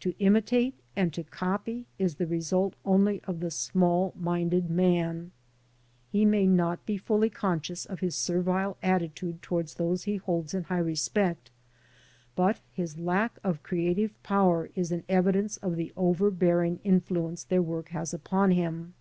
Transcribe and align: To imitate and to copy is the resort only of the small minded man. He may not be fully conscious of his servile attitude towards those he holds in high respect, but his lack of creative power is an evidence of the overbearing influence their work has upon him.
To 0.00 0.12
imitate 0.18 0.74
and 0.96 1.12
to 1.14 1.22
copy 1.22 1.86
is 1.96 2.16
the 2.16 2.26
resort 2.26 2.74
only 2.84 3.22
of 3.28 3.38
the 3.38 3.52
small 3.52 4.12
minded 4.18 4.68
man. 4.68 5.30
He 6.10 6.24
may 6.24 6.48
not 6.48 6.84
be 6.84 6.96
fully 6.96 7.30
conscious 7.30 7.86
of 7.86 8.00
his 8.00 8.16
servile 8.16 8.76
attitude 8.82 9.40
towards 9.40 9.74
those 9.74 10.02
he 10.02 10.16
holds 10.16 10.52
in 10.52 10.64
high 10.64 10.78
respect, 10.78 11.52
but 12.34 12.58
his 12.72 12.98
lack 12.98 13.38
of 13.44 13.62
creative 13.62 14.20
power 14.24 14.68
is 14.74 14.90
an 14.90 15.04
evidence 15.08 15.58
of 15.58 15.76
the 15.76 15.92
overbearing 15.96 16.80
influence 16.82 17.44
their 17.44 17.62
work 17.62 17.90
has 17.90 18.12
upon 18.12 18.50
him. 18.50 18.94